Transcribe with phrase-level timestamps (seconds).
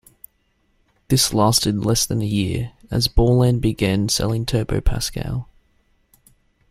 [1.09, 5.47] This lasted less than a year, as Borland began selling Turbo Pascal.